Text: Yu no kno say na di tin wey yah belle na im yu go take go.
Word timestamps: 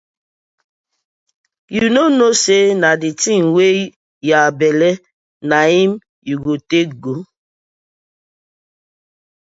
Yu 1.75 1.85
no 1.93 2.03
kno 2.11 2.27
say 2.43 2.65
na 2.81 2.89
di 3.01 3.09
tin 3.21 3.41
wey 3.55 3.79
yah 4.29 4.47
belle 4.59 4.91
na 5.49 5.57
im 5.81 5.91
yu 6.27 6.35
go 6.43 6.53
take 6.69 6.93
go. 7.03 7.15